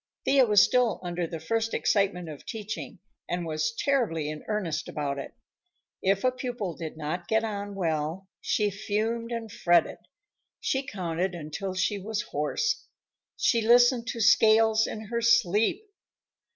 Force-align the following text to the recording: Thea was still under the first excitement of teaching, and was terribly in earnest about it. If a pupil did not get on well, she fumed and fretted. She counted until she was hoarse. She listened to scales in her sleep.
Thea 0.25 0.47
was 0.47 0.63
still 0.63 0.99
under 1.03 1.27
the 1.27 1.39
first 1.39 1.75
excitement 1.75 2.27
of 2.27 2.43
teaching, 2.43 2.97
and 3.29 3.45
was 3.45 3.71
terribly 3.75 4.31
in 4.31 4.43
earnest 4.47 4.89
about 4.89 5.19
it. 5.19 5.35
If 6.01 6.23
a 6.23 6.31
pupil 6.31 6.75
did 6.75 6.97
not 6.97 7.27
get 7.27 7.43
on 7.43 7.75
well, 7.75 8.27
she 8.41 8.71
fumed 8.71 9.31
and 9.31 9.51
fretted. 9.51 9.99
She 10.59 10.87
counted 10.87 11.35
until 11.35 11.75
she 11.75 11.99
was 11.99 12.23
hoarse. 12.23 12.87
She 13.37 13.61
listened 13.61 14.07
to 14.07 14.21
scales 14.21 14.87
in 14.87 15.01
her 15.01 15.21
sleep. 15.21 15.85